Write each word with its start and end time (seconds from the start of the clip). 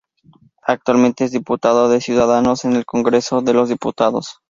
Actualmente, 0.63 1.25
es 1.25 1.31
diputado 1.31 1.87
de 1.87 2.01
Ciudadanos 2.01 2.65
en 2.65 2.75
el 2.75 2.85
Congreso 2.87 3.41
de 3.43 3.53
los 3.53 3.69
Diputados. 3.69 4.39